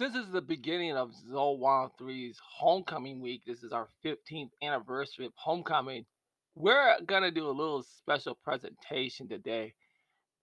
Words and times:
since 0.00 0.16
it's 0.16 0.32
the 0.32 0.40
beginning 0.40 0.96
of 0.96 1.12
Zoe 1.30 1.58
103's 1.58 2.38
homecoming 2.42 3.20
week, 3.20 3.42
this 3.46 3.62
is 3.62 3.70
our 3.70 3.86
15th 4.02 4.48
anniversary 4.62 5.26
of 5.26 5.32
homecoming. 5.34 6.06
We're 6.54 6.96
gonna 7.04 7.30
do 7.30 7.46
a 7.46 7.52
little 7.52 7.82
special 7.82 8.34
presentation 8.34 9.28
today. 9.28 9.74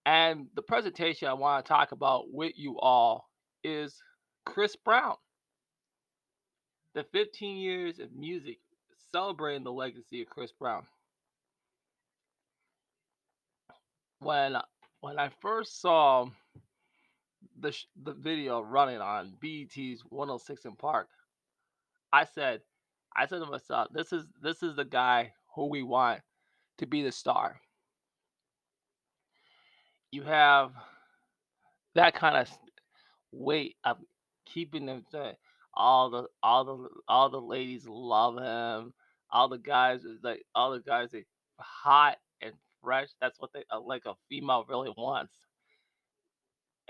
And 0.05 0.45
the 0.53 0.61
presentation 0.61 1.27
I 1.27 1.33
want 1.33 1.65
to 1.65 1.67
talk 1.67 1.91
about 1.91 2.31
with 2.31 2.53
you 2.55 2.77
all 2.79 3.31
is 3.63 3.99
Chris 4.45 4.75
Brown. 4.75 5.15
The 6.93 7.05
15 7.11 7.57
years 7.57 7.97
of 7.97 8.13
music 8.13 8.59
celebrating 9.11 9.63
the 9.63 9.71
legacy 9.71 10.21
of 10.21 10.29
Chris 10.29 10.51
Brown. 10.51 10.83
When 14.19 14.55
when 15.01 15.17
I 15.17 15.31
first 15.41 15.81
saw 15.81 16.27
the 17.59 17.71
sh- 17.71 17.87
the 18.03 18.13
video 18.13 18.61
running 18.61 19.01
on 19.01 19.33
BET's 19.41 20.01
106 20.09 20.65
& 20.71 20.77
Park, 20.77 21.09
I 22.13 22.25
said, 22.25 22.61
I 23.15 23.25
said 23.25 23.39
to 23.39 23.45
myself, 23.45 23.87
this 23.93 24.13
is 24.13 24.25
this 24.41 24.63
is 24.63 24.75
the 24.75 24.85
guy 24.85 25.33
who 25.55 25.67
we 25.67 25.83
want 25.83 26.21
to 26.77 26.85
be 26.85 27.01
the 27.03 27.11
star. 27.11 27.59
You 30.11 30.23
have 30.23 30.71
that 31.95 32.15
kind 32.15 32.37
of 32.37 32.49
weight 33.31 33.75
of 33.83 33.97
keeping 34.45 34.85
them 34.85 35.03
saying 35.11 35.35
all 35.73 36.09
the 36.09 36.25
all 36.43 36.65
the 36.65 36.89
all 37.07 37.29
the 37.29 37.41
ladies 37.41 37.85
love 37.87 38.37
him. 38.37 38.93
All 39.31 39.49
the 39.49 39.57
guys 39.57 40.01
like 40.23 40.43
all 40.55 40.71
the 40.71 40.79
guys 40.79 41.13
are 41.13 41.23
hot 41.59 42.17
and 42.41 42.53
fresh. 42.83 43.09
That's 43.19 43.39
what 43.39 43.51
they 43.53 43.63
uh, 43.71 43.81
like 43.81 44.05
a 44.05 44.15
female 44.29 44.65
really 44.69 44.93
wants. 44.97 45.33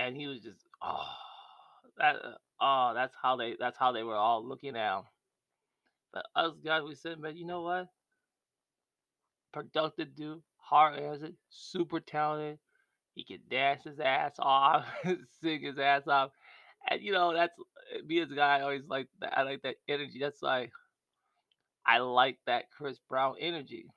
And 0.08 0.16
he 0.16 0.28
was 0.28 0.40
just 0.40 0.66
oh 0.82 1.04
that 1.98 2.16
uh, 2.16 2.36
oh 2.62 2.94
that's 2.96 3.14
how 3.22 3.36
they 3.36 3.58
that's 3.60 3.78
how 3.78 3.92
they 3.92 4.04
were 4.04 4.16
all 4.16 4.48
looking 4.48 4.78
at. 4.78 5.02
But 6.14 6.26
us 6.34 6.54
guys 6.64 6.84
we 6.88 6.96
said, 6.96 7.20
man, 7.20 7.36
you 7.36 7.46
know 7.46 7.64
what? 7.64 7.90
Productive 9.52 10.16
dude, 10.16 10.42
hard 10.56 10.98
as 10.98 11.24
it, 11.24 11.34
super 11.50 12.00
talented. 12.00 12.58
He 13.16 13.26
can 13.26 13.40
dance 13.50 13.84
his 13.84 14.00
ass 14.00 14.36
off, 14.40 14.86
sing 15.44 15.62
his 15.62 15.78
ass 15.78 16.08
off. 16.08 16.32
And 16.90 17.02
you 17.02 17.12
know, 17.12 17.34
that's 17.34 17.54
me 18.06 18.22
as 18.22 18.32
a 18.32 18.36
guy, 18.36 18.60
I 18.60 18.62
always 18.62 18.88
like 18.88 19.10
that. 19.20 19.38
I 19.38 19.44
like 19.44 19.62
that 19.64 19.76
energy. 19.90 20.20
That's 20.22 20.42
like 20.42 20.72
I 21.86 21.98
like 21.98 22.38
that 22.46 22.72
Chris 22.72 22.98
Brown 23.10 23.36
energy. 23.42 23.88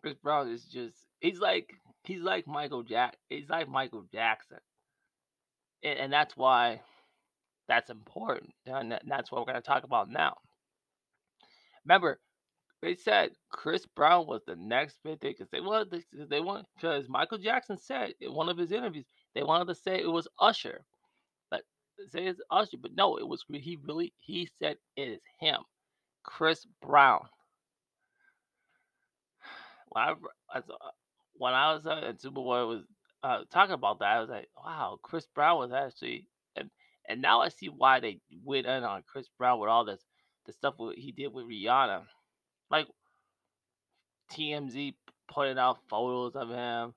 Chris 0.00 0.14
Brown 0.20 0.50
is 0.50 0.64
just 0.64 0.96
he's 1.20 1.38
like 1.38 1.74
he's 2.04 2.22
like 2.22 2.46
Michael 2.46 2.82
Jack 2.82 3.16
he's 3.28 3.48
like 3.48 3.68
Michael 3.68 4.04
Jackson. 4.12 4.58
And, 5.82 5.98
and 5.98 6.12
that's 6.12 6.36
why 6.36 6.80
that's 7.68 7.90
important. 7.90 8.52
And 8.66 8.98
that's 9.06 9.30
what 9.30 9.40
we're 9.40 9.46
gonna 9.52 9.62
talk 9.62 9.84
about 9.84 10.10
now. 10.10 10.36
Remember, 11.84 12.20
they 12.82 12.94
said 12.94 13.30
Chris 13.50 13.86
Brown 13.96 14.26
was 14.26 14.42
the 14.46 14.56
next 14.56 14.98
big 15.04 15.20
thing 15.20 15.34
because 15.36 15.50
they 15.50 15.60
wanted 15.60 15.90
they, 15.90 16.24
they 16.26 16.40
want 16.40 16.66
because 16.76 17.08
Michael 17.08 17.38
Jackson 17.38 17.78
said 17.78 18.12
in 18.20 18.32
one 18.34 18.48
of 18.48 18.58
his 18.58 18.72
interviews 18.72 19.06
they 19.34 19.42
wanted 19.42 19.68
to 19.68 19.74
say 19.74 20.00
it 20.00 20.10
was 20.10 20.28
Usher, 20.38 20.84
but 21.50 21.62
say 22.08 22.26
it's 22.26 22.40
Usher, 22.50 22.76
but 22.80 22.94
no, 22.94 23.16
it 23.16 23.26
was 23.26 23.44
he 23.52 23.78
really 23.82 24.12
he 24.20 24.48
said 24.60 24.76
it 24.96 25.08
is 25.08 25.20
him, 25.40 25.60
Chris 26.22 26.66
Brown. 26.82 27.26
When 29.90 30.04
I 30.04 30.60
when 31.36 31.54
I 31.54 31.74
was 31.74 31.86
uh, 31.86 32.02
at 32.08 32.20
Superboy 32.20 32.68
was 32.68 32.82
uh, 33.22 33.40
talking 33.50 33.74
about 33.74 34.00
that, 34.00 34.16
I 34.16 34.20
was 34.20 34.30
like, 34.30 34.48
wow, 34.56 34.98
Chris 35.02 35.26
Brown 35.34 35.58
was 35.58 35.72
actually 35.72 36.28
and 36.56 36.70
and 37.08 37.20
now 37.20 37.40
I 37.40 37.48
see 37.48 37.68
why 37.68 38.00
they 38.00 38.20
went 38.44 38.66
in 38.66 38.84
on 38.84 39.02
Chris 39.06 39.28
Brown 39.38 39.60
with 39.60 39.68
all 39.70 39.84
this 39.84 40.04
the 40.46 40.52
stuff 40.52 40.74
he 40.96 41.12
did 41.12 41.32
with 41.32 41.46
Rihanna, 41.46 42.02
like 42.70 42.86
TMZ 44.32 44.94
putting 45.28 45.58
out 45.58 45.78
photos 45.88 46.34
of 46.36 46.50
him, 46.50 46.94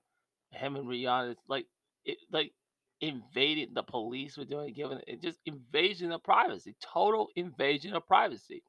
him 0.50 0.76
and 0.76 0.86
Rihanna. 0.86 1.32
It's 1.32 1.42
like 1.48 1.66
it 2.04 2.18
like 2.30 2.52
invaded 3.00 3.74
the 3.74 3.82
police 3.82 4.36
were 4.36 4.44
doing, 4.44 4.74
giving 4.74 5.00
it 5.06 5.22
just 5.22 5.38
invasion 5.46 6.12
of 6.12 6.22
privacy, 6.22 6.74
total 6.80 7.28
invasion 7.36 7.94
of 7.94 8.06
privacy. 8.06 8.62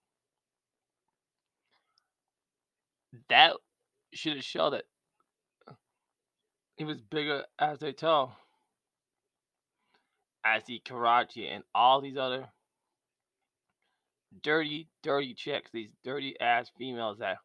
That 3.29 3.53
should 4.13 4.35
have 4.35 4.45
showed 4.45 4.71
that 4.71 4.85
he 6.79 6.85
was 6.85 7.01
bigger 7.01 7.43
as 7.59 7.77
they 7.79 7.91
tell, 7.91 8.37
as 10.45 10.63
the 10.63 10.81
Karrueche 10.85 11.53
and 11.53 11.61
all 11.75 11.99
these 11.99 12.15
other 12.15 12.47
dirty, 14.41 14.87
dirty 15.03 15.33
chicks, 15.33 15.69
these 15.73 15.91
dirty 16.05 16.39
ass 16.39 16.71
females 16.77 17.17
that 17.19 17.39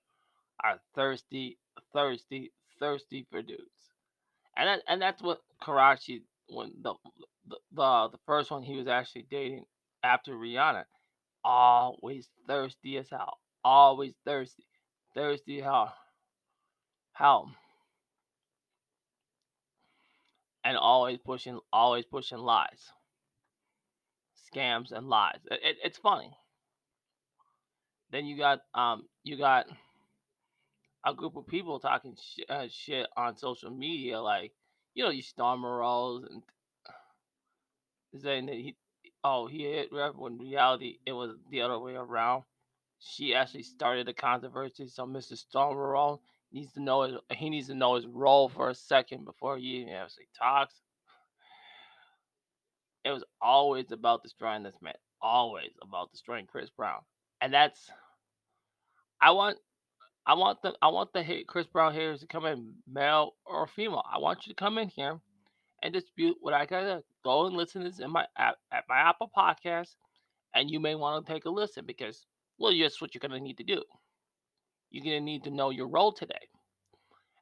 are 0.63 0.79
thirsty, 0.95 1.59
thirsty, 1.93 2.53
thirsty 2.79 3.27
for 3.29 3.43
dudes. 3.43 3.61
And 4.57 4.69
that, 4.69 4.83
and 4.87 5.03
that's 5.03 5.21
what 5.21 5.41
Karrueche 5.61 6.23
when 6.49 6.71
the, 6.81 6.95
the 7.49 7.57
the 7.73 8.09
the 8.13 8.19
first 8.27 8.53
one 8.53 8.63
he 8.63 8.77
was 8.77 8.87
actually 8.87 9.27
dating 9.29 9.65
after 10.05 10.35
Rihanna, 10.35 10.85
always 11.43 12.29
thirsty 12.47 12.99
as 12.99 13.11
hell, 13.11 13.39
always 13.65 14.15
thirsty, 14.25 14.63
thirsty 15.13 15.59
as 15.59 15.65
hell, 15.65 15.95
hell, 17.15 17.51
and 20.65 20.77
always 20.77 21.19
pushing, 21.25 21.61
always 21.73 22.07
pushing 22.07 22.39
lies, 22.39 22.93
scams 24.55 24.93
and 24.93 25.09
lies. 25.09 25.41
It, 25.51 25.61
it- 25.65 25.79
it's 25.85 25.99
funny. 25.99 26.33
Then 28.11 28.27
you 28.27 28.37
got 28.39 28.61
um 28.75 29.05
you 29.25 29.37
got 29.39 29.67
a 31.07 31.15
group 31.15 31.37
of 31.37 31.47
people 31.47 31.81
talking 31.81 32.17
sh- 32.21 32.45
uh, 32.49 32.67
shit 32.71 33.07
on 33.17 33.37
social 33.37 33.71
media, 33.71 34.21
like 34.21 34.53
you 34.95 35.05
know 35.05 35.11
you 35.11 35.23
Storm 35.23 35.65
Rose 35.65 36.25
and 36.31 36.43
saying 38.23 38.47
that 38.47 38.57
he 38.57 38.77
oh 39.25 39.47
he 39.47 39.65
hit 39.65 39.93
Rev 39.93 40.17
when 40.17 40.39
reality 40.39 40.99
it 41.07 41.13
was 41.13 41.37
the 41.51 41.63
other 41.63 41.79
way 41.79 41.95
around. 41.95 42.45
She 43.01 43.35
actually 43.35 43.65
started 43.65 44.07
the 44.07 44.15
controversy, 44.15 44.89
so 44.89 45.07
Mr. 45.07 45.37
Storm 45.37 45.77
Rose 45.77 46.21
needs 46.55 46.73
to 46.73 46.83
know 46.83 47.03
his, 47.03 47.17
he 47.33 47.51
needs 47.51 47.67
to 47.69 47.75
know 47.75 47.97
his 47.97 48.07
role 48.07 48.49
for 48.49 48.71
a 48.71 48.75
second 48.75 49.25
before 49.25 49.59
he 49.59 49.65
even 49.65 49.93
actually 49.93 50.29
talks. 50.39 50.75
It 53.05 53.11
was 53.11 53.25
always 53.43 53.93
about 53.93 54.23
destroying 54.23 54.63
this 54.63 54.77
man, 54.81 54.95
always 55.21 55.73
about 55.83 56.11
destroying 56.11 56.47
Chris 56.47 56.71
Brown, 56.71 57.01
and 57.43 57.53
that's 57.53 57.91
I 59.21 59.33
want 59.33 59.59
I 60.27 60.35
want 60.35 60.63
the 60.63 60.75
I 60.81 60.89
want 60.89 61.13
the 61.13 61.23
hate 61.23 61.47
Chris 61.47 61.67
Brown 61.67 61.93
haters 61.93 62.21
to 62.21 62.27
come 62.27 62.47
in, 62.47 62.73
male 62.91 63.33
or 63.45 63.67
female. 63.67 64.05
I 64.11 64.19
want 64.19 64.47
you 64.47 64.55
to 64.55 64.57
come 64.57 64.79
in 64.79 64.89
here 64.89 65.21
and 65.83 65.93
dispute 65.93 66.37
what 66.41 66.55
I 66.55 66.65
gotta 66.65 67.03
go 67.25 67.47
and 67.47 67.57
listen 67.57 67.83
to 67.83 67.91
this 67.91 68.01
in 68.01 68.11
my 68.11 68.27
at 68.39 68.57
my 68.89 68.97
Apple 68.97 69.31
Podcast, 69.37 69.97
and 70.55 70.71
you 70.71 70.81
may 70.81 70.95
want 70.95 71.27
to 71.27 71.33
take 71.33 71.45
a 71.45 71.51
listen 71.51 71.85
because 71.85 72.25
well, 72.59 72.73
that's 72.79 73.01
what 73.01 73.15
you're 73.15 73.21
gonna 73.21 73.41
need 73.41 73.59
to 73.59 73.65
do. 73.65 73.83
You're 74.95 75.03
gonna 75.03 75.21
need 75.21 75.43
to 75.43 75.51
know 75.51 75.71
your 75.71 75.89
role 75.89 76.13
today, 76.13 76.47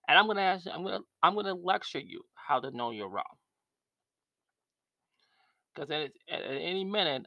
and 0.08 0.18
I'm 0.18 0.26
gonna 0.26 0.40
ask 0.40 0.66
I'm 0.72 0.84
gonna 0.84 1.00
I'm 1.22 1.34
gonna 1.34 1.52
lecture 1.52 2.00
you 2.00 2.22
how 2.34 2.60
to 2.60 2.70
know 2.70 2.92
your 2.92 3.10
role 3.10 3.36
because 5.74 5.90
at, 5.90 6.10
at 6.30 6.42
any 6.44 6.82
minute 6.82 7.26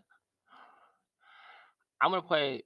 I'm 2.01 2.09
gonna 2.09 2.23
play 2.23 2.63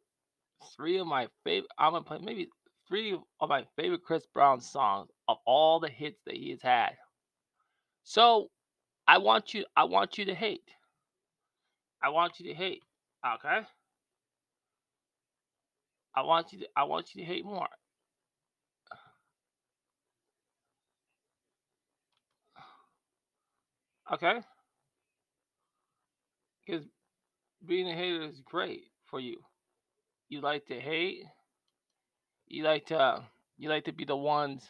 three 0.74 1.00
of 1.00 1.08
my 1.08 1.28
favorite. 1.44 1.70
I'm 1.78 1.92
gonna 1.92 2.06
play 2.06 2.20
maybe 2.24 2.48
three 2.88 3.18
of 3.42 3.50
my 3.50 3.66
favorite 3.76 4.04
Chris 4.06 4.26
Brown 4.34 4.62
songs 4.62 5.10
of 5.28 5.36
all 5.46 5.82
the 5.82 5.90
hits 5.90 6.22
that 6.28 6.36
he 6.36 6.52
has 6.52 6.62
had. 6.62 6.92
So 8.06 8.48
I 9.06 9.18
want 9.18 9.54
you. 9.54 9.66
I 9.76 9.84
want 9.84 10.18
you 10.18 10.24
to 10.26 10.34
hate. 10.34 10.64
I 12.02 12.08
want 12.08 12.40
you 12.40 12.48
to 12.48 12.54
hate. 12.54 12.84
Okay. 13.36 13.66
I 16.20 16.24
want 16.24 16.52
you 16.52 16.60
to. 16.60 16.68
I 16.76 16.84
want 16.84 17.16
you 17.16 17.22
to 17.22 17.26
hate 17.26 17.46
more. 17.46 17.70
Okay. 24.12 24.42
Because 26.66 26.86
being 27.66 27.90
a 27.90 27.96
hater 27.96 28.24
is 28.24 28.42
great 28.42 28.92
for 29.06 29.20
you. 29.20 29.44
You 30.30 30.42
like 30.42 30.66
to 30.68 30.80
hate. 30.80 31.26
You 32.48 32.64
like 32.64 32.88
to. 32.88 33.24
You 33.58 33.70
like 33.70 33.86
to 33.86 33.94
be 33.94 34.04
the 34.06 34.16
ones 34.18 34.68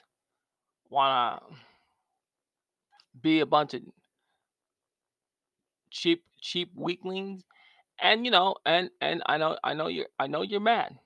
wanna 0.89 1.41
be 3.21 3.39
a 3.39 3.45
bunch 3.45 3.73
of 3.73 3.81
cheap 5.91 6.23
cheap 6.41 6.71
weaklings 6.75 7.43
and 8.01 8.25
you 8.25 8.31
know 8.31 8.55
and 8.65 8.89
and 9.01 9.21
i 9.25 9.37
know 9.37 9.57
i 9.63 9.73
know 9.73 9.87
you're 9.87 10.07
i 10.19 10.27
know 10.27 10.41
you're 10.41 10.59
mad 10.59 10.97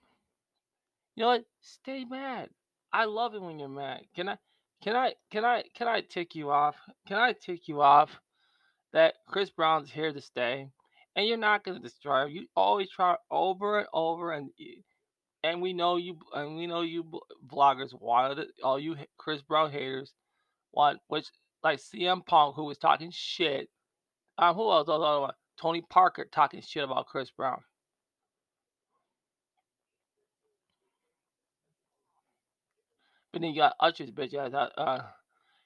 you 1.16 1.22
know 1.22 1.28
what 1.30 1.46
stay 1.62 2.06
mad 2.06 2.50
i 2.92 3.06
love 3.06 3.36
it 3.36 3.42
when 3.42 3.60
you're 3.60 3.70
mad 3.70 4.02
can 4.16 4.30
i 4.30 4.38
can 4.82 4.96
i 4.96 5.14
can 5.32 5.46
i 5.46 5.64
can 5.76 5.88
i 5.88 6.02
tick 6.02 6.36
you 6.36 6.52
off 6.52 6.76
can 7.08 7.18
i 7.18 7.34
tick 7.34 7.68
you 7.68 7.82
off 7.82 8.10
that 8.94 9.16
Chris 9.28 9.50
Brown's 9.50 9.92
here 9.92 10.14
to 10.14 10.22
stay, 10.22 10.70
and 11.16 11.28
you're 11.28 11.38
not 11.38 11.64
gonna 11.64 11.80
destroy 11.80 12.24
him. 12.26 12.30
You 12.32 12.48
always 12.56 12.90
try 12.90 13.16
over 13.30 13.80
and 13.80 13.88
over, 13.94 14.32
and 14.32 14.52
and 15.44 15.62
we 15.62 15.74
know 15.74 15.98
you, 15.98 16.18
and 16.34 16.56
we 16.56 16.68
know 16.68 16.82
you 16.82 17.04
vloggers 17.46 18.00
wanted 18.00 18.40
it. 18.40 18.48
All 18.64 18.80
you 18.80 18.96
Chris 19.18 19.42
Brown 19.42 19.72
haters 19.72 20.14
want, 20.72 21.00
which 21.08 21.28
like 21.64 21.80
CM 21.80 22.26
Punk, 22.26 22.56
who 22.56 22.66
was 22.66 22.78
talking 22.78 23.12
shit. 23.12 23.70
Um, 24.38 24.56
who 24.56 24.72
else? 24.72 24.88
else? 24.88 25.32
Tony 25.60 25.84
Parker 25.90 26.26
talking 26.32 26.62
shit 26.62 26.84
about 26.84 27.08
Chris 27.08 27.30
Brown. 27.32 27.62
But 33.34 33.42
then 33.42 33.52
you 33.52 33.62
got 33.62 33.76
Usher's 33.80 34.12
bitch 34.12 34.36
ass 34.36 34.54
uh, 34.78 35.00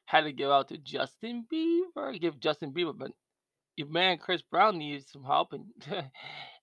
had 0.06 0.22
to 0.22 0.32
give 0.32 0.50
out 0.50 0.70
to 0.70 0.78
Justin 0.78 1.46
Bieber, 1.54 2.20
give 2.20 2.40
Justin 2.40 2.74
Bieber, 2.74 2.98
but 2.98 3.12
your 3.76 3.90
man 3.90 4.18
Chris 4.18 4.42
Brown 4.42 4.78
needed 4.78 5.08
some 5.08 5.26
help, 5.26 5.54
and 5.54 5.66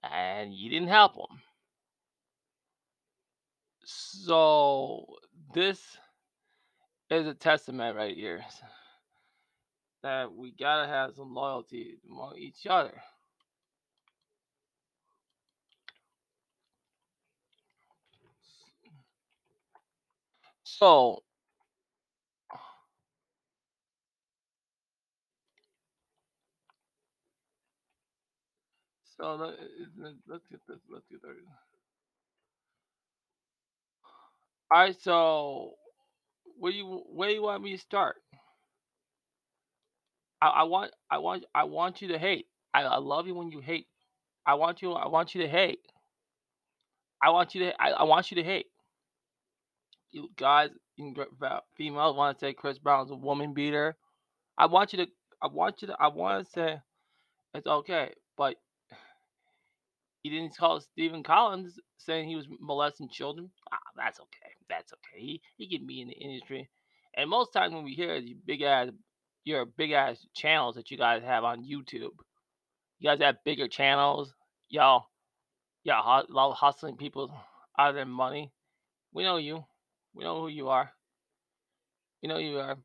and 0.03 0.55
you 0.55 0.71
didn't 0.71 0.89
help 0.89 1.15
him. 1.15 1.41
So 3.85 5.07
this 5.55 5.99
is 7.11 7.27
a 7.27 7.35
testament 7.35 7.97
right 7.97 8.17
here 8.17 8.43
that 10.03 10.33
we 10.35 10.53
gotta 10.59 10.89
have 10.89 11.15
some 11.15 11.35
loyalty 11.35 11.99
among 12.11 12.37
each 12.39 12.67
other. 12.69 12.95
So 20.79 21.23
So 29.17 29.35
let, 29.37 29.55
eh, 29.55 30.07
eh, 30.07 30.35
us 30.35 30.41
get 30.51 30.61
this. 30.69 30.79
Let's 30.91 31.07
get 31.11 31.23
there. 31.23 31.35
All 34.71 34.79
right. 34.81 35.01
So 35.01 35.75
where 36.59 36.73
you 36.73 37.05
where 37.09 37.31
you 37.31 37.43
want 37.43 37.63
me 37.63 37.73
to 37.73 37.79
start? 37.79 38.17
I, 40.41 40.49
I 40.49 40.63
want 40.65 40.93
I 41.11 41.19
want 41.19 41.45
I 41.55 41.65
want 41.65 42.03
you 42.03 42.09
to 42.09 42.19
hate. 42.19 42.47
I, 42.73 42.83
I 42.83 42.99
love 42.99 43.27
you 43.27 43.35
when 43.35 43.51
you 43.51 43.61
hate. 43.61 43.87
I 44.47 44.55
want 44.55 44.83
you 44.83 44.93
I 44.93 45.09
want 45.09 45.35
you 45.35 45.43
to 45.43 45.49
hate. 45.49 45.81
I 47.23 47.31
want 47.31 47.55
you 47.55 47.61
to 47.67 47.83
I, 47.83 47.91
I 47.91 48.03
want 48.05 48.31
you 48.31 48.37
to 48.37 48.45
hate. 48.45 48.67
You 50.15 50.31
guys, 50.37 50.71
females 50.97 52.17
want 52.17 52.39
to 52.39 52.41
say 52.41 52.53
Chris 52.53 52.79
Brown's 52.79 53.11
a 53.11 53.17
woman 53.17 53.53
beater. 53.53 53.97
I 54.57 54.67
want 54.67 54.93
you 54.93 55.05
to 55.05 55.11
I 55.43 55.49
want 55.49 55.83
you 55.83 55.89
to 55.89 55.97
I 55.99 56.07
want 56.07 56.47
to 56.47 56.53
say 56.53 56.81
it's 57.53 57.67
okay, 57.67 58.13
but 58.37 58.55
he 60.23 60.31
didn't 60.31 60.57
call 60.57 60.81
Stephen 60.81 61.25
Collins 61.25 61.81
saying 61.99 62.29
he 62.29 62.37
was 62.37 62.47
molesting 62.61 63.09
children. 63.09 63.51
Ah, 63.73 63.79
that's 63.97 64.21
okay. 64.21 64.53
That's 64.69 64.93
okay. 64.93 65.21
He 65.21 65.43
he 65.57 65.69
can 65.69 65.85
be 65.85 66.01
in 66.01 66.07
the 66.07 66.15
industry. 66.15 66.71
And 67.17 67.29
most 67.29 67.53
times 67.53 67.75
when 67.75 67.83
we 67.83 67.95
hear 67.95 68.21
these 68.21 68.37
big 68.47 68.63
ass 68.63 68.91
your 69.43 69.67
big 69.67 69.91
ass 69.91 70.25
channels 70.33 70.77
that 70.77 70.93
you 70.93 70.97
guys 70.97 71.25
have 71.25 71.43
on 71.43 71.65
YouTube. 71.65 72.15
You 73.01 73.11
guys 73.11 73.19
have 73.21 73.43
bigger 73.45 73.67
channels. 73.67 74.33
Y'all 74.69 75.09
y'all 75.83 76.55
hustling 76.55 76.97
people 76.99 77.33
out 77.77 77.89
of 77.89 77.97
their 77.97 78.07
money. 78.07 78.53
We 79.13 79.25
know 79.25 79.39
you. 79.39 79.65
We 80.15 80.25
know 80.25 80.41
who 80.41 80.49
you 80.49 80.69
are. 80.69 80.91
We 82.23 82.29
know 82.29 82.39
you 82.39 82.59
are. 82.59 82.77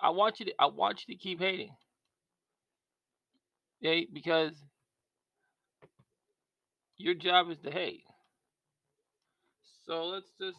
I 0.00 0.10
want 0.10 0.38
you 0.38 0.46
to 0.46 0.52
I 0.58 0.66
want 0.66 1.02
you 1.06 1.14
to 1.14 1.20
keep 1.20 1.40
hating. 1.40 1.74
Yeah, 3.80 4.00
because 4.12 4.52
your 6.98 7.14
job 7.14 7.50
is 7.50 7.58
to 7.64 7.70
hate. 7.70 8.04
So 9.86 10.04
let's 10.06 10.30
just 10.40 10.58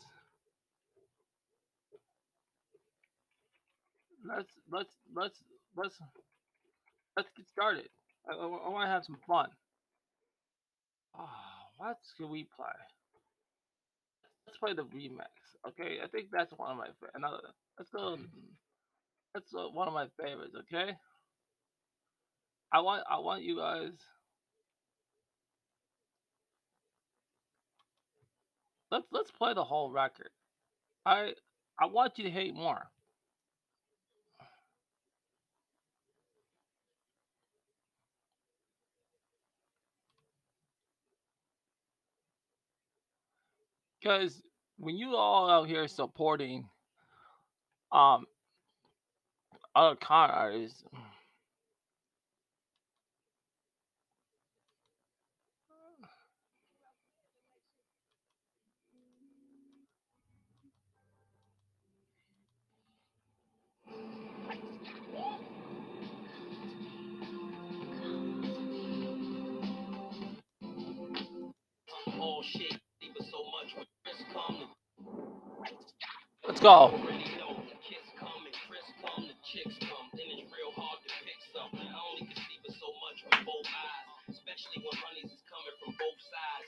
let's 4.27 4.51
let's 4.69 4.93
let's 5.15 5.39
let's 5.77 5.95
let's 7.15 7.29
get 7.37 7.47
started. 7.47 7.87
I, 8.29 8.33
I, 8.33 8.45
I 8.45 8.69
want 8.69 8.87
to 8.87 8.91
have 8.91 9.05
some 9.05 9.17
fun. 9.25 9.47
Ah, 11.15 11.21
oh, 11.21 11.67
what 11.77 11.97
can 12.17 12.29
we 12.29 12.43
play? 12.55 12.65
Let's 14.45 14.57
play 14.57 14.73
the 14.73 14.83
remix. 14.83 15.42
Okay, 15.67 15.99
I 16.03 16.07
think 16.07 16.27
that's 16.31 16.51
one 16.57 16.71
of 16.71 16.77
my 16.77 16.87
another. 17.15 17.39
Let's 17.77 17.89
go. 17.89 18.17
That's 19.33 19.53
uh, 19.55 19.69
one 19.71 19.87
of 19.87 19.93
my 19.93 20.07
favorites. 20.21 20.55
Okay. 20.61 20.93
I 22.73 22.81
want 22.81 23.03
I 23.09 23.19
want 23.19 23.43
you 23.43 23.57
guys 23.57 23.93
let's 28.91 29.07
let's 29.11 29.31
play 29.31 29.53
the 29.53 29.63
whole 29.63 29.91
record. 29.91 30.29
I 31.05 31.33
I 31.79 31.87
want 31.87 32.17
you 32.17 32.25
to 32.25 32.31
hate 32.31 32.55
more. 32.55 32.83
Because 44.01 44.43
when 44.77 44.97
you 44.97 45.15
all 45.15 45.49
out 45.49 45.67
here 45.67 45.87
supporting 45.87 46.65
um 47.91 48.25
other 49.75 49.95
con 49.95 50.29
artists 50.31 50.83
Let's 76.47 76.61
go. 76.61 76.93
Especially 84.29 84.83
when 84.83 84.97
honeys 84.99 85.31
is 85.31 85.43
coming 85.49 85.75
from 85.83 85.93
both 85.99 86.19
sides, 86.21 86.67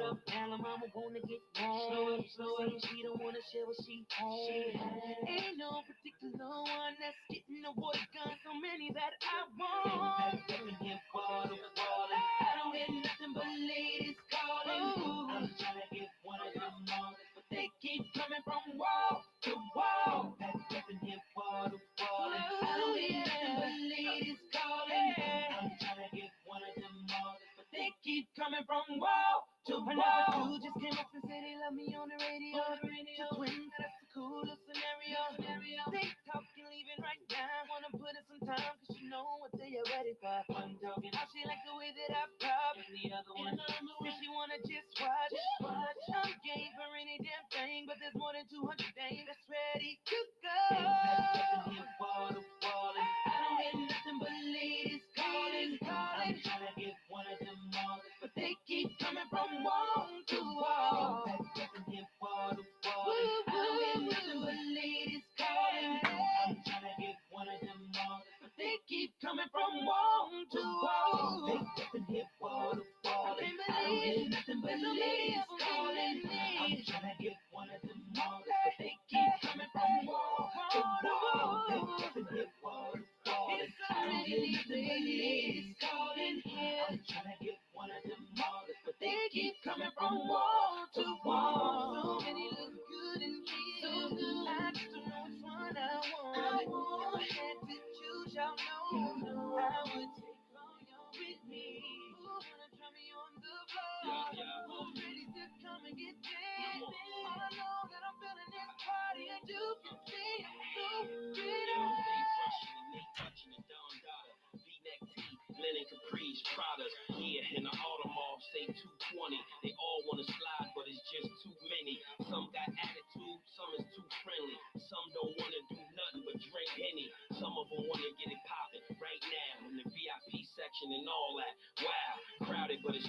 linen 115.61 115.85
capris, 115.85 116.39
Pradas, 116.57 116.93
yeah, 117.21 117.55
and 117.55 117.65
the 117.69 117.73
Audemars 117.73 118.41
say 118.49 118.65
220. 118.73 119.37
They 119.61 119.73
all 119.77 119.99
wanna 120.09 120.25
slide, 120.25 120.69
but 120.73 120.89
it's 120.89 121.03
just 121.13 121.29
too 121.45 121.53
many. 121.69 122.01
Some 122.25 122.49
got 122.49 122.65
attitude, 122.65 123.39
some 123.53 123.71
is 123.77 123.85
too 123.93 124.05
friendly. 124.25 124.57
Some 124.81 125.05
don't 125.13 125.33
wanna 125.37 125.61
do 125.69 125.79
nothing 125.93 126.23
but 126.25 126.37
drink 126.41 126.71
any. 126.81 127.07
Some 127.37 127.53
of 127.53 127.69
them 127.69 127.83
wanna 127.85 128.09
get 128.17 128.33
it 128.33 128.41
poppin' 128.49 128.97
right 128.97 129.23
now 129.29 129.53
in 129.69 129.73
the 129.77 129.85
VIP 129.85 130.43
section 130.57 130.87
and 130.97 131.05
all 131.05 131.37
that. 131.37 131.53
Wow, 131.85 132.13
crowded, 132.49 132.81
but 132.81 132.97
it's 132.97 133.07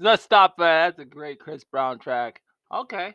Let's 0.00 0.22
stop 0.22 0.56
that. 0.56 0.96
That's 0.96 0.98
a 0.98 1.04
great 1.04 1.38
Chris 1.40 1.62
Brown 1.62 1.98
track. 1.98 2.40
Okay, 2.74 3.14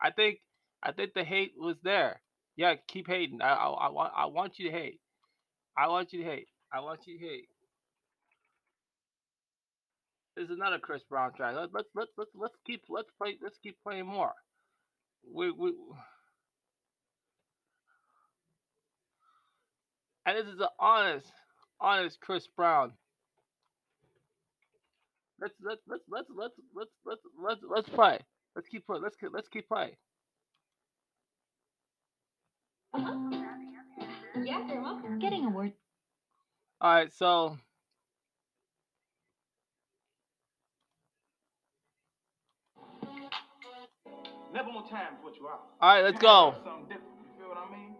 I 0.00 0.10
think 0.12 0.38
I 0.82 0.92
think 0.92 1.12
the 1.12 1.24
hate 1.24 1.54
was 1.58 1.76
there. 1.82 2.20
Yeah, 2.56 2.74
keep 2.86 3.08
hating. 3.08 3.42
I 3.42 3.54
I, 3.54 3.88
I 3.88 3.90
want 3.90 4.12
I 4.16 4.26
want 4.26 4.58
you 4.58 4.70
to 4.70 4.76
hate. 4.76 5.00
I 5.76 5.88
want 5.88 6.12
you 6.12 6.22
to 6.22 6.30
hate. 6.30 6.46
I 6.72 6.80
want 6.80 7.00
you 7.06 7.18
to 7.18 7.24
hate. 7.24 7.48
There's 10.36 10.50
another 10.50 10.78
Chris 10.78 11.02
Brown 11.08 11.32
track. 11.34 11.56
Let's 11.56 11.72
let's 11.74 11.88
let's 11.96 12.12
let's, 12.16 12.30
let's 12.36 12.56
keep 12.64 12.82
let's 12.88 13.10
play 13.20 13.36
let's 13.42 13.58
keep 13.60 13.76
playing 13.82 14.06
more. 14.06 14.34
We 15.32 15.50
we 15.50 15.72
and 20.26 20.38
this 20.38 20.46
is 20.46 20.60
an 20.60 20.68
honest 20.78 21.26
honest 21.80 22.20
Chris 22.20 22.46
Brown. 22.56 22.92
Let's 25.40 25.54
let's 25.62 25.82
let's 25.88 26.04
let's 26.08 26.28
let's 26.36 26.54
let's 26.74 26.90
let's 27.04 27.20
let's 27.42 27.60
let's 27.68 27.88
play. 27.88 28.18
Let's 28.54 28.68
keep 28.68 28.86
playing. 28.86 29.02
Let's 29.02 29.16
keep 29.16 29.30
let's 29.32 29.48
keep 29.48 29.68
playing. 29.68 29.96
Yeah, 34.42 34.62
Grandma. 34.66 35.00
Getting 35.18 35.44
a 35.46 35.50
word. 35.50 35.72
All 36.80 36.94
right, 36.94 37.12
so 37.12 37.56
Never 44.52 44.68
on 44.70 44.88
time 44.88 45.16
put 45.22 45.34
you 45.36 45.48
out. 45.48 45.62
all 45.80 45.88
right, 45.94 46.04
let's 46.04 46.14
You 46.14 46.20
go. 46.20 46.52
have 46.52 46.62
Something 46.64 46.86
different. 46.88 47.14
You 47.26 47.38
feel 47.38 47.48
what 47.48 47.58
I 47.58 47.70
mean? 47.74 47.94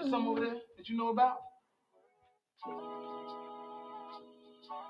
There's 0.00 0.10
something 0.10 0.28
over 0.28 0.40
there 0.40 0.54
that 0.76 0.88
you 0.88 0.96
know 0.96 1.08
about? 1.10 1.36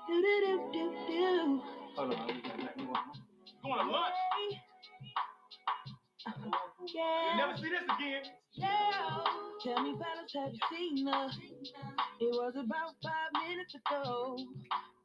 Do, 0.07 0.21
do, 0.21 0.71
do, 0.71 0.91
do, 1.07 1.61
Hold 1.95 2.13
on, 2.13 2.27
Going 3.63 3.79
to 3.79 3.91
lunch. 3.91 4.13
You 6.93 7.01
Yeah. 7.01 7.35
never 7.37 7.57
see 7.57 7.69
this 7.69 7.81
again. 7.83 8.23
Yeah. 8.53 9.23
Tell 9.63 9.81
me, 9.81 9.97
fellas, 9.97 10.31
have 10.33 10.53
you 10.53 10.59
seen 10.69 11.07
her? 11.07 11.29
It 12.21 12.31
was 12.31 12.53
about 12.55 12.93
five 13.01 13.31
minutes 13.41 13.73
ago 13.73 14.37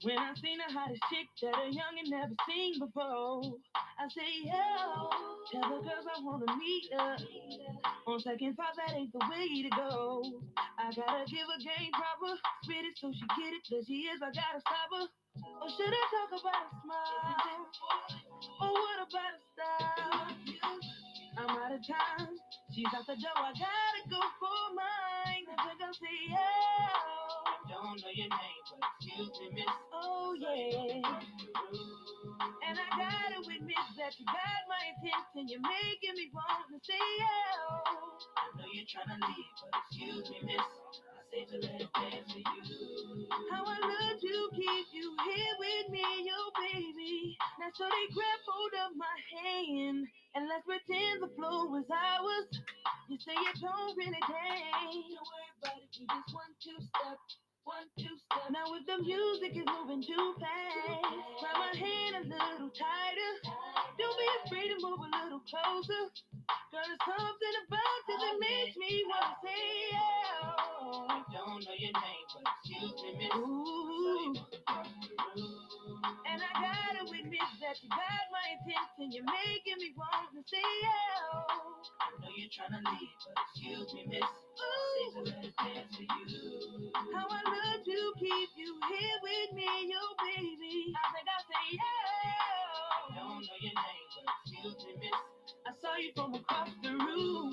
when 0.02 0.18
I 0.18 0.34
seen 0.34 0.58
the 0.58 0.72
hottest 0.72 1.02
chick 1.10 1.26
that 1.42 1.54
a 1.56 1.70
youngin' 1.72 2.10
never 2.10 2.34
seen 2.46 2.78
before. 2.78 3.56
I 3.74 4.08
say, 4.12 4.28
yo, 4.44 5.08
tell 5.50 5.62
the 5.72 5.80
girls 5.88 6.06
I 6.06 6.20
wanna 6.22 6.56
meet 6.56 6.92
her. 6.92 7.16
On 8.06 8.20
second 8.20 8.54
thought, 8.56 8.76
that 8.76 8.94
ain't 8.94 9.12
the 9.12 9.24
way 9.30 9.62
to 9.62 9.70
go. 9.70 10.22
I 10.78 10.92
gotta 10.92 11.24
give 11.26 11.46
her 11.48 11.58
game 11.58 11.92
proper, 11.92 12.36
spit 12.62 12.84
it 12.84 12.98
so 12.98 13.10
she 13.12 13.26
get 13.40 13.54
it. 13.54 13.62
There 13.70 13.82
she 13.86 14.04
is, 14.12 14.20
I 14.22 14.26
gotta 14.30 14.60
stop 14.60 14.88
her. 14.92 15.08
Or 15.62 15.68
should 15.70 15.92
I 15.92 16.04
talk 16.12 16.40
about 16.40 16.66
a 16.68 16.70
smile? 16.84 17.66
Or 18.60 18.72
what 18.72 19.08
about 19.08 19.32
a 19.32 19.40
style? 19.56 20.59
I'm 21.50 21.58
out 21.58 21.74
of 21.74 21.82
time. 21.82 22.30
She's 22.70 22.86
out 22.94 23.02
the 23.10 23.18
door. 23.18 23.34
I 23.34 23.50
gotta 23.50 24.02
go 24.06 24.22
for 24.38 24.62
mine. 24.70 25.50
Think 25.50 25.82
I'll 25.82 25.90
say 25.98 26.14
yeah. 26.30 26.94
Don't 27.66 27.98
know 27.98 28.12
your 28.14 28.30
name, 28.30 28.62
but 28.70 28.86
excuse 28.94 29.34
me, 29.42 29.58
miss. 29.58 29.74
Oh 29.90 30.30
yeah. 30.38 31.02
And 32.70 32.76
I 32.78 32.86
gotta 32.94 33.42
admit 33.42 33.82
that 33.98 34.14
you 34.14 34.26
got 34.30 34.62
my 34.70 34.94
attention. 34.94 35.50
You're 35.50 35.66
making 35.66 36.22
me 36.22 36.30
want 36.30 36.70
to 36.70 36.78
say 36.86 37.02
yeah. 37.18 37.98
I 38.38 38.46
know 38.54 38.70
you're 38.70 38.86
trying 38.86 39.10
to 39.10 39.18
leave, 39.18 39.54
but 39.58 39.74
excuse 39.90 40.30
me, 40.30 40.54
miss. 40.54 40.62
I 40.62 41.20
say 41.34 41.42
to 41.50 41.56
let 41.66 41.82
it 41.82 41.90
dance 41.98 42.30
for 42.30 42.38
you. 42.46 43.26
How 43.50 43.66
I 43.66 43.78
love 43.82 44.22
to 44.22 44.34
keep 44.54 44.86
you 44.94 45.06
here 45.26 45.54
with 45.58 45.86
me, 45.90 46.06
oh 46.30 46.50
baby. 46.62 47.34
Now 47.58 47.74
so 47.74 47.90
they 47.90 48.06
grab 48.14 48.38
hold 48.46 48.74
of 48.86 48.94
my 48.94 49.18
hand 49.34 50.06
and 50.34 50.46
let's 50.48 50.64
pretend 50.66 51.22
the 51.22 51.30
flow 51.34 51.66
was 51.66 51.86
ours. 51.90 52.46
You 53.08 53.18
say 53.18 53.34
you 53.34 53.52
don't 53.58 53.96
really 53.98 54.22
dance. 54.22 55.02
Don't 55.10 55.26
worry 55.26 55.50
about 55.58 55.82
it, 55.82 55.90
we 55.98 56.06
just 56.06 56.30
one 56.34 56.54
two 56.62 56.78
step, 56.78 57.18
one 57.66 57.86
two 57.98 58.14
step. 58.14 58.46
Now 58.54 58.70
if 58.78 58.86
the 58.86 59.02
music 59.02 59.58
is 59.58 59.66
moving 59.66 60.02
too 60.06 60.26
fast, 60.38 61.02
grab 61.42 61.56
my 61.58 61.72
hand 61.74 62.12
a 62.16 62.22
little 62.30 62.70
tighter. 62.70 63.32
Don't 63.98 64.18
be 64.18 64.28
afraid 64.46 64.68
to 64.70 64.78
move 64.78 65.02
a 65.02 65.10
little 65.26 65.42
closer. 65.50 66.02
Girl, 66.70 66.86
there's 66.86 67.02
something 67.02 67.54
about 67.66 68.00
you 68.06 68.16
that 68.22 68.36
makes 68.38 68.76
me 68.78 69.02
wanna 69.10 69.34
say 69.42 69.66
yeah. 69.90 71.10
I 71.10 71.18
don't 71.34 71.60
know 71.66 71.76
your 71.76 71.94
name, 71.98 72.26
but 72.32 72.46
excuse 72.62 72.94
me, 73.02 73.10
miss. 73.18 73.34
Ooh. 73.36 74.34
And 76.04 76.40
I 76.40 76.52
gotta 76.56 77.02
admit 77.04 77.44
that 77.60 77.76
you 77.82 77.88
got 77.90 78.24
my 78.32 78.46
attention. 78.56 79.12
You're 79.12 79.26
making 79.26 79.80
me 79.80 79.92
want 79.96 80.32
to 80.32 80.40
say 80.46 80.62
yeah. 80.62 81.44
I 82.00 82.06
know 82.20 82.30
you're 82.36 82.52
trying 82.52 82.72
to 82.76 82.80
leave, 82.80 83.16
but 83.26 83.34
excuse 83.50 83.88
me, 83.92 84.02
miss. 84.08 84.24
To 84.24 85.20
let 85.26 85.44
it 85.44 85.54
dance 85.58 85.90
for 85.96 86.06
you. 86.06 86.92
How 86.94 87.26
I 87.26 87.42
love 87.42 87.80
to 87.82 87.98
keep 88.20 88.50
you 88.56 88.70
here 88.86 89.18
with 89.26 89.50
me, 89.58 89.68
yo, 89.90 90.02
baby. 90.22 90.94
I 90.94 91.04
think 91.10 91.26
I'll 91.26 91.46
say 91.50 91.64
yeah. 91.74 91.82
I 91.82 93.16
don't 93.18 93.42
know 93.42 93.56
your 93.58 93.74
name, 93.74 94.08
but 94.14 94.26
excuse 94.46 94.78
me, 94.86 94.92
miss. 95.02 95.18
I 95.66 95.72
saw 95.82 95.96
you 95.98 96.14
from 96.14 96.34
across 96.38 96.70
the 96.82 96.94
room, 96.94 97.50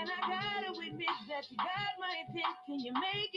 and 0.00 0.08
I 0.08 0.18
gotta 0.24 0.72
admit 0.72 1.12
that 1.28 1.44
you 1.52 1.56
got 1.60 1.92
my 2.00 2.24
attention. 2.24 2.80
You're 2.80 2.96
making 2.96 3.35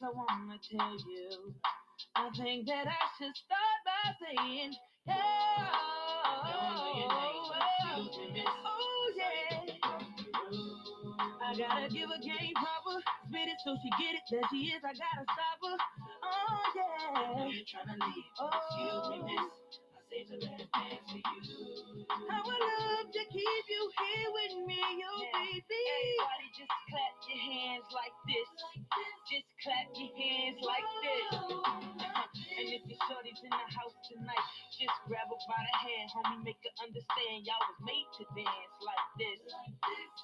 things 0.00 0.08
I 0.08 0.16
wanna 0.16 0.58
tell 0.70 0.96
you. 1.08 1.54
I 2.16 2.30
think 2.36 2.66
that 2.66 2.86
I 2.86 3.06
should 3.18 3.36
start 3.36 3.84
by 3.84 4.14
saying, 4.20 4.72
yeah. 5.06 5.14
Oh, 6.26 6.72
yeah. 9.16 9.60
I 11.42 11.54
gotta 11.56 11.88
give 11.88 12.10
a 12.10 12.18
game 12.20 12.54
proper. 12.54 13.02
Spit 13.28 13.48
it 13.48 13.58
so 13.64 13.76
she 13.82 13.90
get 13.90 14.14
it. 14.14 14.22
There 14.30 14.40
she 14.50 14.56
is. 14.72 14.82
I 14.84 14.92
gotta 14.92 15.24
stop 15.24 15.60
her. 15.62 15.76
Oh, 16.24 16.28
yeah. 16.76 17.46
You're 17.48 17.64
trying 17.66 17.88
to 17.88 18.06
leave. 18.06 18.24
Oh, 18.40 18.50
excuse 18.56 19.06
me, 19.10 19.18
miss. 19.26 19.52
I 19.96 20.00
to 20.24 20.36
let 20.46 20.60
it 20.60 20.68
dance 20.72 21.10
for 21.10 21.16
you. 21.16 21.89
I 22.10 22.42
love 22.42 23.06
to 23.06 23.22
keep 23.30 23.64
you 23.70 23.82
here 23.86 24.28
with 24.34 24.54
me, 24.66 24.82
yo 24.98 25.06
now, 25.14 25.30
baby. 25.30 25.78
Everybody 25.94 26.48
just 26.58 26.74
clap 26.90 27.14
your 27.22 27.38
hands 27.38 27.86
like 27.94 28.16
this. 28.26 28.50
Just 29.30 29.46
clap 29.62 29.86
your 29.94 30.10
hands 30.18 30.58
like 30.58 30.90
this. 31.06 31.30
Oh, 31.38 31.62
and 31.70 32.66
if 32.66 32.82
your 32.90 32.98
shorty's 33.06 33.38
in 33.46 33.54
the 33.54 33.68
house 33.78 33.94
tonight, 34.10 34.46
just 34.74 34.96
grab 35.06 35.30
her 35.30 35.38
by 35.46 35.62
the 35.62 35.76
hand, 35.86 36.10
homie. 36.10 36.42
Make 36.50 36.58
her 36.66 36.74
understand 36.82 37.46
y'all 37.46 37.62
was 37.62 37.78
made 37.86 38.10
to 38.18 38.26
dance 38.34 38.74
like 38.82 39.06
this. 39.14 39.40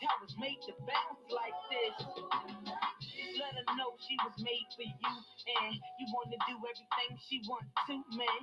Y'all 0.02 0.18
was 0.18 0.34
made 0.42 0.58
to 0.66 0.74
bounce 0.90 1.22
like 1.30 1.58
this. 1.70 1.94
Just 2.98 3.38
Let 3.38 3.62
her 3.62 3.66
know 3.78 3.94
she 4.02 4.18
was 4.26 4.34
made 4.42 4.66
for 4.74 4.82
you, 4.90 5.14
and 5.62 5.78
you 6.02 6.06
want 6.10 6.34
to 6.34 6.38
do 6.50 6.58
everything 6.58 7.14
she 7.30 7.38
wants 7.46 7.70
to, 7.86 7.94
man. 8.18 8.42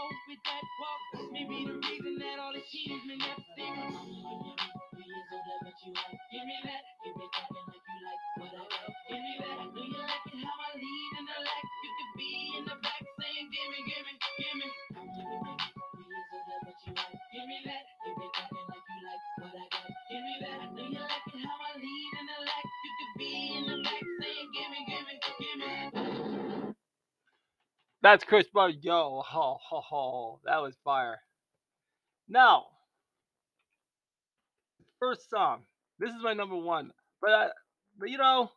forth 0.00 0.22
with 0.28 0.40
that 0.44 0.64
walk. 0.80 1.30
Maybe 1.32 1.66
the 1.66 1.74
reason 1.74 2.18
that 2.20 2.38
all 2.40 2.52
the 2.54 2.62
cheating's 2.72 3.04
been 3.06 3.18
never 3.18 3.44
secret. 3.56 4.09
That's 28.02 28.24
Chris 28.24 28.46
Bud. 28.52 28.76
Yo, 28.80 29.22
ho, 29.26 29.58
ho, 29.62 29.80
ho. 29.80 30.40
That 30.44 30.62
was 30.62 30.76
fire. 30.84 31.20
Now, 32.28 32.66
first 34.98 35.28
song. 35.30 35.62
This 35.98 36.10
is 36.10 36.22
my 36.22 36.32
number 36.32 36.56
one. 36.56 36.92
But, 37.20 37.30
I, 37.30 37.48
but 37.98 38.10
you 38.10 38.18
know, 38.18 38.50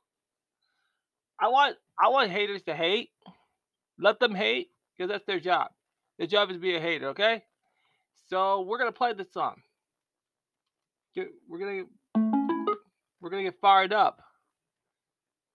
I 1.39 1.49
want 1.49 1.75
I 1.99 2.09
want 2.09 2.31
haters 2.31 2.63
to 2.63 2.75
hate. 2.75 3.09
Let 3.99 4.19
them 4.19 4.33
hate 4.33 4.69
because 4.97 5.09
that's 5.11 5.25
their 5.25 5.39
job. 5.39 5.71
Their 6.17 6.27
job 6.27 6.49
is 6.49 6.57
to 6.57 6.61
be 6.61 6.75
a 6.75 6.79
hater, 6.79 7.09
okay? 7.09 7.43
So 8.29 8.61
we're 8.61 8.77
gonna 8.79 8.91
play 8.91 9.13
this 9.13 9.31
song. 9.33 9.61
Get, 11.15 11.29
we're 11.49 11.59
gonna 11.59 11.83
we're 13.21 13.29
gonna 13.29 13.43
get 13.43 13.59
fired 13.59 13.93
up 13.93 14.21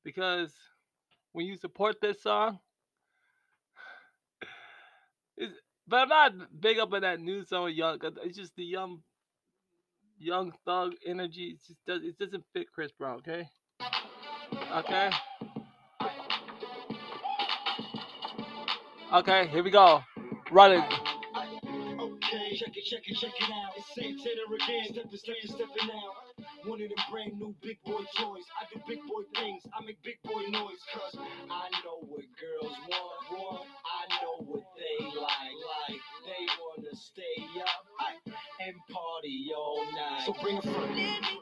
because 0.04 0.52
when 1.32 1.46
you 1.46 1.56
support 1.56 2.00
this 2.00 2.22
song, 2.22 2.58
but 5.88 5.96
I'm 5.96 6.08
not 6.38 6.60
big 6.60 6.78
up 6.78 6.92
on 6.92 7.00
that 7.02 7.20
new 7.20 7.44
song 7.44 7.72
Young. 7.72 7.98
It's 8.22 8.36
just 8.36 8.54
the 8.56 8.64
young, 8.64 9.00
young 10.18 10.52
thug 10.64 10.92
energy. 11.06 11.56
It 11.56 11.60
just 11.66 11.78
does. 11.86 12.02
It 12.02 12.18
doesn't 12.18 12.44
fit 12.52 12.66
Chris 12.74 12.92
Brown. 12.92 13.18
Okay. 13.18 13.48
Okay. 14.74 15.10
Okay. 19.14 19.46
Here 19.48 19.62
we 19.62 19.70
go. 19.70 20.00
Running. 20.50 20.82
Check 22.58 22.76
it, 22.76 22.84
check 22.90 23.06
it, 23.06 23.14
check 23.14 23.30
it 23.38 23.50
out. 23.54 23.70
It's 23.78 23.86
Santana 23.94 24.42
again. 24.50 24.90
Stepping, 24.90 25.14
stepping, 25.14 25.46
stepping 25.46 25.90
out. 25.94 26.34
One 26.66 26.82
of 26.82 26.88
them 26.90 27.04
brand 27.08 27.38
new 27.38 27.54
big 27.62 27.78
boy 27.86 28.02
toys. 28.18 28.42
I 28.58 28.66
do 28.74 28.82
big 28.88 28.98
boy 29.06 29.22
things. 29.38 29.62
I 29.70 29.84
make 29.86 30.02
big 30.02 30.18
boy 30.24 30.42
noise. 30.50 30.82
Cause 30.90 31.14
I 31.22 31.70
know 31.86 32.02
what 32.02 32.26
girls 32.34 32.74
want. 32.90 33.30
want. 33.30 33.62
I 33.62 34.02
know 34.18 34.42
what 34.50 34.66
they 34.74 35.06
like. 35.06 35.54
Like 35.54 36.02
they 36.26 36.44
wanna 36.58 36.96
stay 36.98 37.46
up 37.62 38.26
and 38.26 38.74
party 38.90 39.52
all 39.56 39.86
night. 39.94 40.26
So 40.26 40.34
bring 40.42 40.58
a 40.58 40.62
friend. 40.62 41.37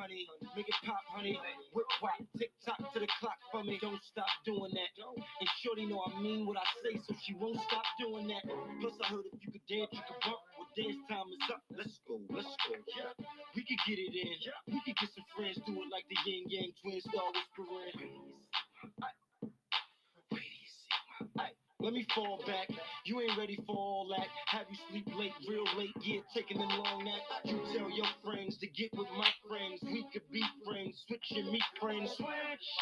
honey. 0.00 0.24
Make 0.56 0.68
it 0.68 0.74
pop, 0.84 1.04
honey. 1.12 1.38
Whip 1.72 1.86
whack, 2.00 2.24
tick 2.38 2.50
tock 2.64 2.80
to 2.92 2.98
the 3.00 3.08
clock 3.20 3.36
for 3.52 3.62
me. 3.62 3.78
Don't 3.80 4.00
stop 4.02 4.32
doing 4.44 4.72
that. 4.72 4.90
And 4.96 5.48
shorty 5.60 5.84
know 5.84 6.00
I 6.00 6.20
mean 6.20 6.46
what 6.46 6.56
I 6.56 6.64
say, 6.82 6.98
so 7.06 7.14
she 7.22 7.34
won't 7.34 7.60
stop 7.68 7.84
doing 8.00 8.28
that. 8.28 8.42
Plus 8.80 8.94
I 9.04 9.08
heard 9.12 9.28
it. 9.28 9.39
meet 31.50 31.62
friends. 31.80 32.16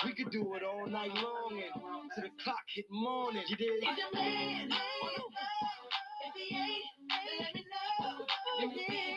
We 0.04 0.14
could 0.14 0.30
do 0.30 0.54
it 0.54 0.62
all 0.62 0.86
night 0.86 1.14
long 1.14 1.52
and 1.52 2.24
the 2.24 2.30
clock 2.42 2.56
hit 2.74 2.86
morning. 2.90 3.42
You? 3.48 3.56
If 3.58 3.60
you 3.60 3.80
ain't, 6.58 6.84
let 7.40 7.54
me 7.54 7.64
know. 7.70 8.26
You? 8.60 9.07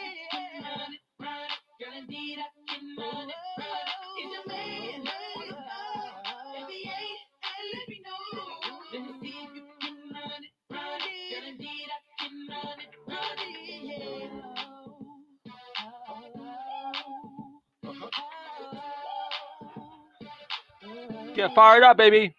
Get 21.52 21.56
fired 21.56 21.84
up, 21.84 21.98
baby. 21.98 22.34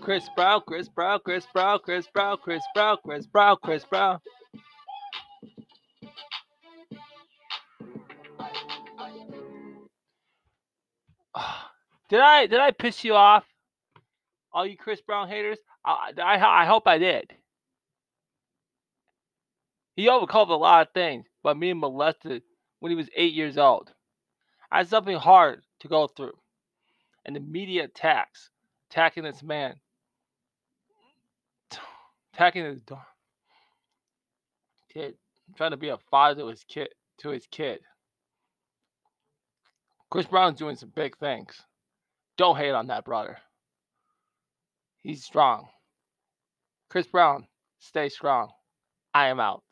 Chris 0.00 0.28
Brown, 0.36 0.62
Chris 0.68 0.88
Brown, 0.88 1.18
Chris 1.24 1.44
Brown, 1.52 1.80
Chris 1.82 2.06
Brown, 2.14 2.36
Chris 2.40 2.62
Brown, 2.74 2.96
Chris 3.04 3.26
Brown, 3.26 3.56
Chris 3.60 3.84
Brown. 3.84 4.20
Did 12.08 12.20
I 12.20 12.46
did 12.46 12.60
I 12.60 12.70
piss 12.70 13.02
you 13.02 13.14
off? 13.14 13.44
All 14.52 14.64
you 14.64 14.76
Chris 14.76 15.00
Brown 15.00 15.26
haters? 15.28 15.58
I 15.84 16.12
I, 16.18 16.62
I 16.62 16.66
hope 16.66 16.86
I 16.86 16.98
did. 16.98 17.32
He 19.96 20.08
overcome 20.08 20.50
a 20.50 20.56
lot 20.56 20.86
of 20.86 20.94
things, 20.94 21.26
but 21.42 21.58
being 21.58 21.80
molested 21.80 22.42
when 22.78 22.90
he 22.90 22.96
was 22.96 23.08
eight 23.16 23.32
years 23.32 23.58
old. 23.58 23.92
Had 24.70 24.88
something 24.88 25.16
hard 25.16 25.62
to 25.80 25.88
go 25.88 26.06
through. 26.06 26.34
And 27.24 27.36
the 27.36 27.40
media 27.40 27.84
attacks, 27.84 28.50
attacking 28.90 29.24
this 29.24 29.42
man, 29.42 29.74
attacking 32.34 32.64
his 32.64 32.82
kid, 34.92 35.14
trying 35.56 35.70
to 35.70 35.76
be 35.76 35.88
a 35.88 35.98
father 36.10 36.42
to 36.42 36.48
his 36.48 36.64
kid. 36.64 36.88
To 37.18 37.28
his 37.28 37.46
kid. 37.50 37.80
Chris 40.10 40.26
Brown's 40.26 40.58
doing 40.58 40.76
some 40.76 40.90
big 40.94 41.16
things. 41.18 41.62
Don't 42.36 42.56
hate 42.56 42.72
on 42.72 42.88
that 42.88 43.04
brother. 43.04 43.38
He's 45.02 45.24
strong. 45.24 45.68
Chris 46.90 47.06
Brown, 47.06 47.46
stay 47.78 48.08
strong. 48.08 48.50
I 49.14 49.28
am 49.28 49.40
out. 49.40 49.62